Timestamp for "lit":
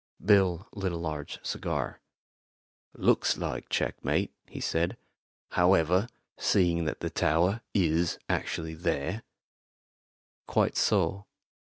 0.73-0.91